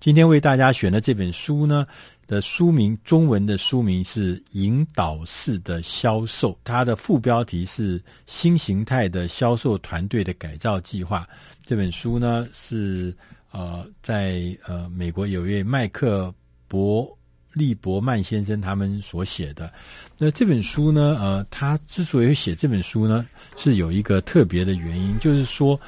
[0.00, 1.84] 今天为大家选的这本书呢
[2.28, 11.28] 的书名，中文的书名是《引导式的销售》，它的副标题是“新形态的销售团队的改造计划”。
[11.66, 13.12] 这本书呢是
[13.50, 16.32] 呃在呃美国有一位麦克
[16.68, 17.18] 伯
[17.52, 19.68] 利伯曼先生他们所写的。
[20.16, 23.26] 那这本书呢，呃，他之所以写这本书呢，
[23.56, 25.78] 是有一个特别的原因，就是说，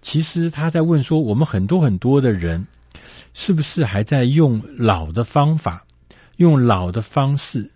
[0.00, 2.66] 其实他在问说，我们很多很多的人。
[3.34, 5.84] 是不是还在用老的方法，
[6.36, 7.70] 用老的方式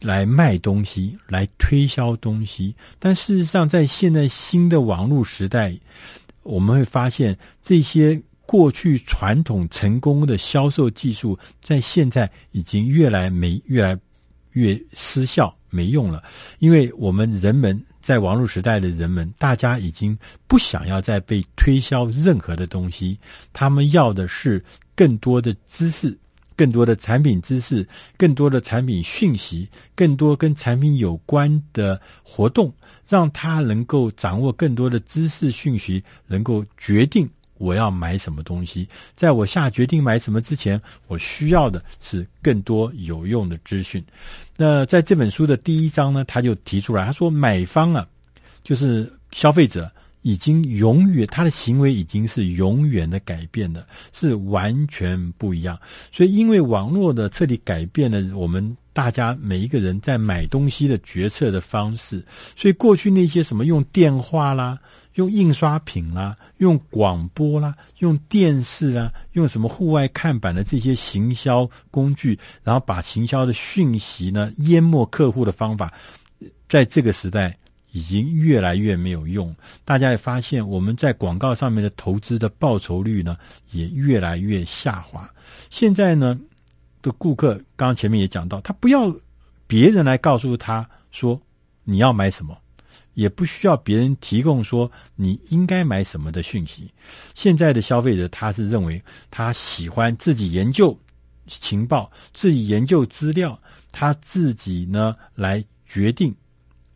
[0.00, 2.74] 来卖东西，来推销东西？
[2.98, 5.78] 但事实上，在现在新的网络时代，
[6.42, 13.98] 我们会发现这些过去传统成功的销售技术，在现在已经越来没越来
[14.52, 16.22] 越失效，没用了。
[16.58, 23.16] 因为我们人们在网络时代的人们，大家已经不想要再被推销任何的东西，
[23.54, 24.62] 他们要的是。
[24.94, 26.16] 更多的知识，
[26.54, 27.88] 更多的产品知识，
[28.18, 32.70] 更多的产品讯息，更多跟产品有关的活动，
[33.08, 37.28] 让他能够掌握更多的知识讯息，能够决定
[37.62, 38.88] 我要买什么东西。
[39.14, 44.04] 在我下决定买什么之前，我需要的是更多有用的资讯。
[44.56, 48.06] 那在这本书的第一章呢，他就提出来，他说买方啊，
[48.64, 49.90] 就是消费者。
[50.24, 55.76] 已经永远，他的行为已经是永远的改变的，是完全不一样。
[56.12, 62.24] 所以，因为网络的彻底改变了我们大家每一个人在买东西的决策的方式。
[62.54, 64.78] 所以，过去那些什么用电话啦、
[65.14, 75.92] 用印刷品啦、用广播啦、用电视啦、用什么户外看板的这些行销工具，然后把行销的讯息呢淹没客户的方法，
[76.68, 77.56] 在这个时代。
[77.94, 79.54] 已经越来越没有用，
[79.84, 83.36] 大家也发现我们在广告上面的投资的报酬率呢，
[83.70, 85.30] 也越来越下滑。
[85.68, 86.40] 现在呢
[87.02, 89.14] 的顾客，刚刚前面也讲到，他不要
[89.66, 91.38] 别人来告诉他说
[91.84, 92.56] 你要买什么，
[93.14, 96.92] 也不需要别人提供说你应该买什么的讯息。
[97.34, 100.98] 现在的消费者他是认为他喜欢自己研究
[101.46, 103.58] 情报，自己研究资料，
[103.90, 106.34] 他自己呢来决定。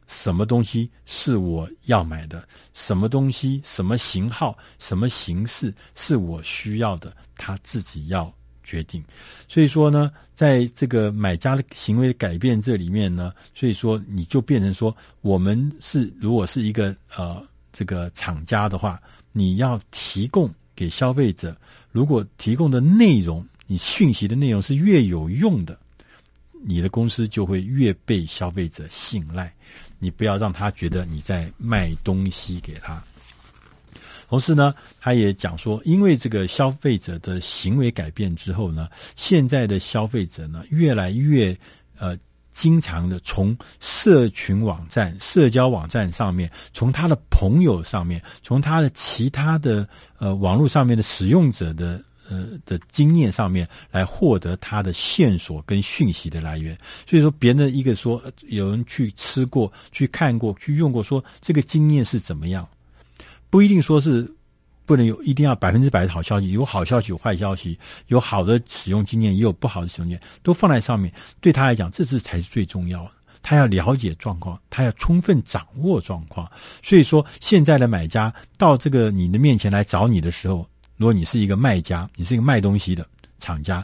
[0.06, 2.48] 什么东西是我要买的？
[2.72, 7.12] 什么东西、什么型号、什么形式是我需要的？
[7.36, 8.32] 他自己要
[8.66, 9.02] 决定。
[9.48, 19.00] 所以说呢，在这个买家的行为改变这里面呢，所以说你就变成说，我们是如果是一个呃这个厂家的话，
[19.32, 21.56] 你要提供给消费者，
[21.92, 25.78] 如果提供的内容，你讯息的内容是越有用的，
[26.64, 29.52] 你的公司就会越被消费者信赖。
[29.98, 33.02] 你不要让他觉得你在卖东西给他。
[34.28, 41.56] 同时呢，他也讲说，因为这个消费者的行为改变之后呢，现在的消费者呢，越来越
[41.98, 42.16] 呃
[42.50, 49.88] 经常的从社群网站、社交网站上面，从他的朋友上面，从他的其他的
[50.18, 52.02] 呃网络上面的使用者的。
[52.28, 56.76] 呃的经验上面来获得他的线索跟讯息的来源，
[57.08, 62.66] 所以说别人的一个说有人去吃过、去看过、去用过，说这个经验是怎么样，
[63.56, 64.30] 不一定说是
[64.84, 67.78] 不能有，一定要百分之百的好消息，有好消息有坏消息，
[68.08, 73.10] 有好的使用经验也有不好的使用经验，都放在上面，对他来讲这是才是最重要的。
[73.42, 76.46] 他要了解状况，他要充分掌握状况。
[76.82, 80.68] 所以说现在的买家到这个你的面前来找你的时候。
[80.98, 83.06] 如果你是一个卖家，你是一个卖东西的
[83.38, 83.82] 厂家，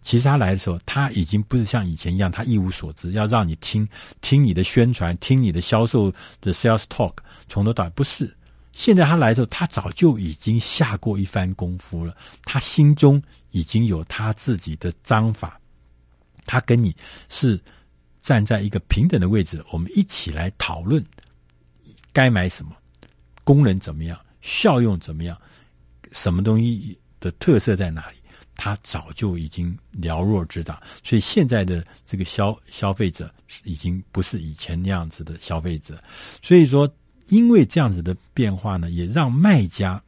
[0.00, 3.86] 其实他来的时候，他已经不是像以前一样，他一无所知，要让你听
[4.22, 7.12] 听你的宣传，听你的销售的 sales talk，
[7.46, 8.34] 从头到尾不是。
[8.72, 15.60] 现在他来的时候，他早就已经下过一番功夫了，他心中已经有他自己的章法，
[16.46, 16.94] 他跟你
[17.28, 17.60] 是
[18.20, 21.04] 站在一个平等的位置，我们一起来讨论
[22.12, 22.74] 该买什么，
[23.44, 25.36] 功能怎么样，效用怎么样。
[26.10, 28.16] 什么东西的特色在哪里？
[28.54, 33.34] 他早就已经了若指掌，所以现在的这个消消费者
[33.64, 36.00] 已经不是以前那样子的消费者。
[36.42, 36.88] 所以说，
[37.28, 40.02] 因为这样子的变化呢，也让卖家、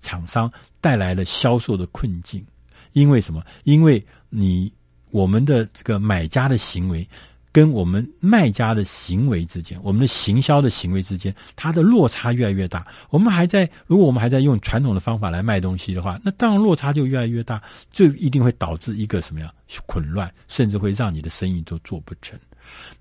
[0.00, 0.50] 厂商
[0.80, 2.44] 带来了销售的困境。
[2.92, 3.42] 因为什么？
[3.64, 4.72] 因为你
[5.10, 7.06] 我们的这个买家的行为。
[7.50, 12.86] 跟我们卖家的行为之间，我们的行销的行为之间，它的落差越来越大。
[13.08, 17.60] 我们还在，如果我们还在用传统的方法来卖东西的话，那当然落差就越来越大。
[17.90, 19.52] 这一定会导致一个什么样
[19.86, 22.38] 混乱，甚至会让你的生意都做不成。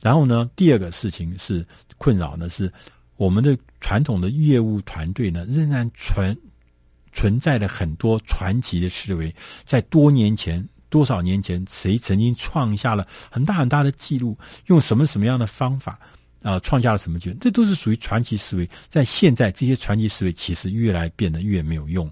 [0.01, 1.63] 然后呢，第二个事情是
[1.97, 2.71] 困扰的是
[3.17, 6.37] 我们的传统的业务团队呢，仍然存
[7.11, 9.35] 存在了很多传奇的思维，
[9.65, 10.67] 在多年前。
[10.89, 14.37] 多少年前，谁曾经创下了很大很大的记录？
[14.67, 15.99] 用什么什么样的方法
[16.41, 17.37] 啊、创下了什么记录？
[17.41, 18.69] 这都是属于传奇思维。
[18.87, 22.09] 在现在，这些传奇思维其实越来变得越没有用。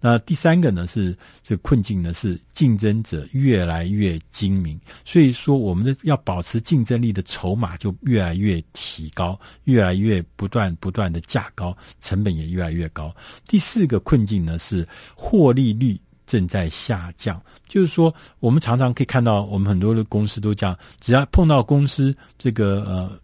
[0.00, 13.14] 那第三个呢，是这困境呢，是竞争者越来越精明，所以说我们的要保持竞争力的筹码就越来越提高，越来越不断不断的价高，成本也越来越高。
[13.46, 16.00] 第四个困境呢，是获利率。
[16.26, 17.38] 正在下降，
[17.68, 23.20] 就是说，我们常常可以看到，我们很多的公司都讲，只要碰到公司这个呃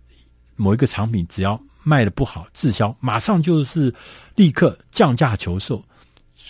[0.60, 3.92] 某一个产品，只要卖的不好，滞销，马上就是
[4.36, 5.82] 立刻降价求售，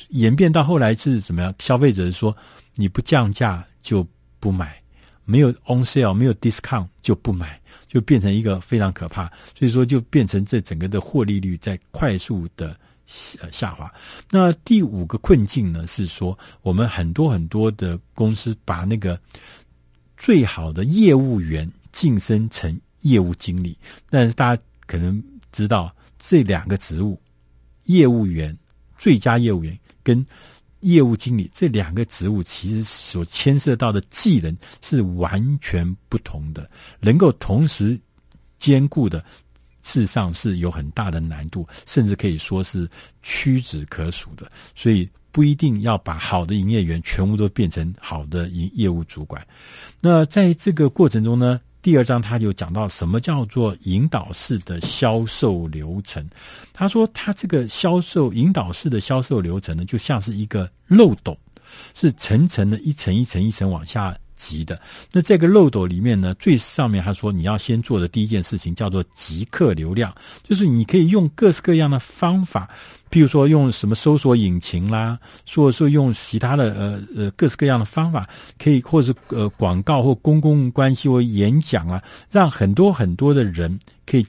[0.08, 1.54] 演变到后来是怎么样？
[1.60, 2.36] 消费者说
[2.74, 4.06] 你不降价就
[4.38, 4.82] 不买，
[5.24, 9.26] 没有 on sale，没有 discount 就不买，就变成一个非常可怕，
[9.56, 12.76] 所以说就变成这整个的获利率在快速的。
[13.40, 13.92] 呃，下滑。
[14.30, 19.18] 那第五个困境呢，是说我们很多很多的公司把那个
[20.16, 23.76] 最好的业务员晋升成业务经理，
[24.08, 27.20] 但是大家可能知道这两个职务，
[27.84, 28.56] 业务员、
[28.98, 30.24] 最佳业务员跟
[30.80, 36.70] 业务经理这两个职务，其实所牵涉到的技能是完全不同的，
[37.00, 37.98] 能够同时
[38.58, 39.24] 兼顾的。
[39.82, 42.86] 事实上是有很大的难度，甚至可以说是
[43.22, 44.52] 屈指可数的。
[44.74, 49.44] 所以不一定要把好的营业员全部都变成好的营业务主管。
[50.02, 56.28] 那在这个过程中呢，第二章他就讲到什么叫做引导式的销售流程。
[56.72, 61.36] 他说，他这个销售引导式的销售流程呢，就像是一个漏斗，
[61.94, 64.14] 是层层的一层一层一层往下。
[64.40, 64.80] 急的，
[65.12, 70.10] 那这个漏斗里面呢，最上面他说你要先做的第一件事情叫做集客流量，
[70.42, 72.70] 就是你可以用各式各样的方法，
[73.10, 75.18] 譬如说用什么搜索引擎啦，
[75.54, 78.26] 或者说用其他的呃呃各式各样的方法，
[78.58, 84.26] 可以或者是呃广告或公共关系或演讲啊，让很多很多的人可以。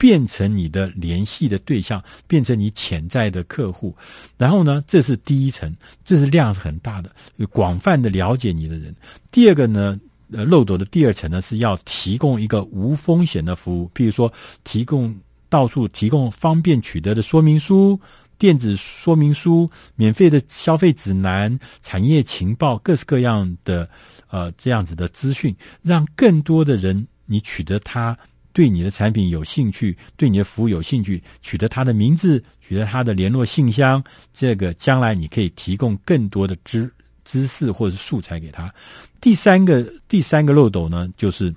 [0.00, 3.94] 变成你的联系的对象，变成你潜在的客户，
[4.38, 5.70] 然后呢，这是第一层，
[6.06, 7.14] 这是量是很大的，
[7.50, 8.96] 广泛的了解你的人。
[9.30, 10.00] 第二个呢，
[10.32, 14.32] 呃，漏斗的第二层呢，是要提供一个无风险的服务，譬如说
[14.64, 15.14] 提供
[15.50, 18.00] 到处提供方便取得的说明书、
[18.38, 23.86] 电子说明书、免费的消费指南、产业情报，各式各样的
[24.30, 28.16] 呃这样子的资讯，让更多的人你取得他。
[28.52, 34.02] 对你的产品有兴趣，对你的服务有兴趣，取得他的名字，取得他的联络信箱，
[34.32, 36.90] 这个将来你可以提供更多的知
[37.24, 38.72] 知识或者是素材给他。
[39.20, 41.54] 第三个第三个漏斗呢，就是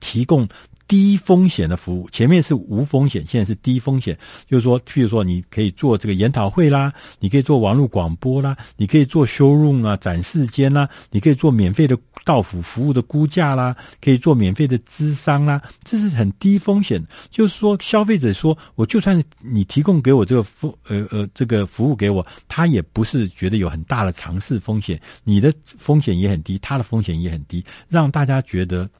[0.00, 0.48] 提供。
[0.90, 4.18] 低风险的服务，前面是无风险，现在是低风险。
[4.48, 17.00] 就是说，譬如说，你可以做这个研讨会啦，你可以做网络广播啦，你可以做 showroom 啊，展示间啦，你可以做免费的到府服务的估价啦，可以做免费的咨商啦，这是很低风险。
[17.30, 28.90] 就是说，消费者说，我就算你提供给我这个服，呃呃，这个服务给我，他也不是觉得有很大的尝试风险，你的风险也很低，他的风险也很低，让大家觉得。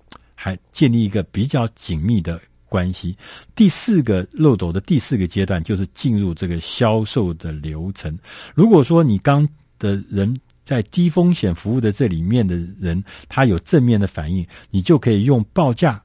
[0.42, 3.14] 还建立一个比较紧密的关系。
[3.54, 8.18] 第四个漏斗的第四个阶段就是进入这个销售的流程。
[8.54, 9.46] 如果说你刚
[9.78, 10.34] 的人
[10.64, 16.02] 在低风险服务的这里面的人，他有正面的反应，你就可以用报价、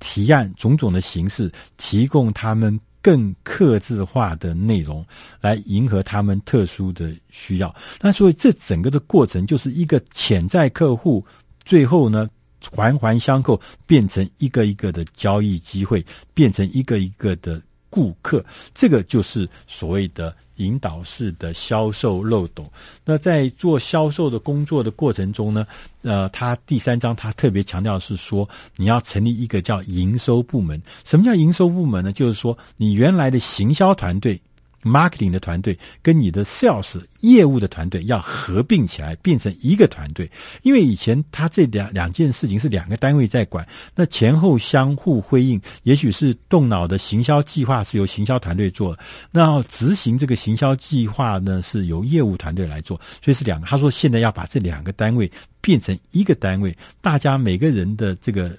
[0.00, 5.06] 提案种种的形式，提供他们更客制化的内容，
[5.40, 7.72] 来迎合他们特殊的需要。
[8.00, 11.24] 那所以这整个的过程就是一个潜在客户，
[11.64, 12.28] 最后呢，
[12.70, 16.04] 环环相扣，变成一个一个的交易机会，
[16.34, 18.44] 变成一个一个的顾客，
[18.74, 22.70] 这个就是所谓的引导式的销售漏斗。
[23.04, 25.66] 那在做销售的工作的过程中呢，
[26.02, 30.80] 呃，他第三章他特别强调是说，你要成立一个叫营收部门。
[31.04, 32.12] 什么叫营收部门呢？
[32.12, 34.40] 就是说，你原来的行销团队。
[34.86, 40.30] Marketing 的团队跟你的 sales 业务的团队要合并起来，变成一个团队。
[40.62, 45.60] 因为以前他这两两件事情是两个单位在管，那前后相互辉映。
[45.82, 48.96] 也许是动脑的行销计划是由行销团队做，
[49.32, 53.66] 那执行这个行销计划呢是由业务团队来做，所以是两个。
[53.66, 58.56] 他说现在要把这两个单位变成一个单位，大家每个人的这个。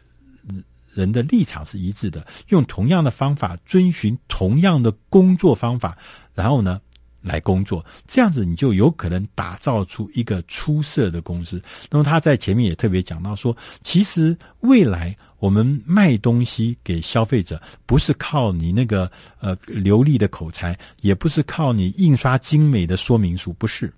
[0.98, 5.96] 人的立场是一致的，用同样的方法，遵循同样的工作方法，
[6.34, 6.82] 然后呢，
[7.22, 11.62] 来工作，这样子你就有可能打造出一个出色的公司。
[11.92, 23.94] 那么他在前面也特别讲到说，其实未来我们卖东西给消费者，不是靠你那个呃流利的口才，也不是靠你印刷精美的说明书，不是，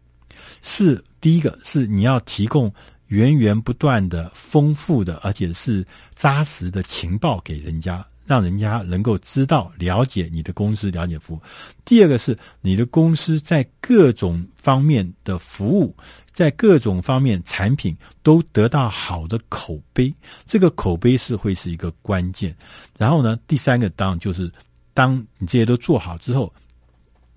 [0.62, 2.74] 是第一个是你要提供
[3.10, 5.86] 源源不断的丰富的，而且是
[6.16, 8.04] 扎实的情报给人家。
[8.26, 11.42] 让人家能够知道、了解你的公司、了解服务。
[11.84, 15.96] 第二个是你的公司在各种方面的服务，
[16.32, 20.14] 在各种方面产品都得到好的口碑，
[20.46, 22.56] 这个口碑是会是一个关键。
[23.00, 24.52] 然后呢，第三个当然就是，
[24.94, 26.54] 当你这些都做好之后。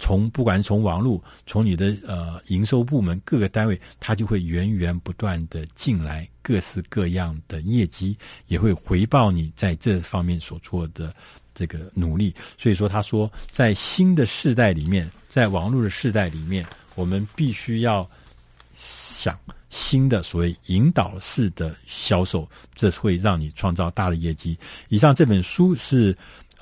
[0.03, 8.17] 从不管从网络，从你的呃营收部门各个单位，它就会源源不断的进来各式各样的业绩，
[8.49, 11.15] 也会回报你在这方面所做的
[11.55, 12.35] 这个努力。
[12.59, 16.67] 所以说，他说，在新的世代里面，在网络的世代里面，
[16.97, 18.05] 我们必须要
[18.75, 19.39] 想
[19.71, 24.59] 新的所谓引导式的销售，这会让你创造大的业绩。
[24.89, 26.13] 以上这本书是。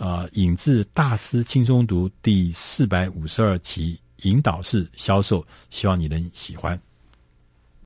[0.00, 6.80] 啊，引自《大师轻松读》第四百五十二期，引导式销售，希望你能喜欢。